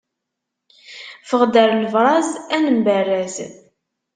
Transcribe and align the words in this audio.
Ffeɣ-d 1.23 1.53
ar 1.61 1.69
lebraz, 1.75 2.29
ad 2.55 2.61
nemberraz! 2.65 3.35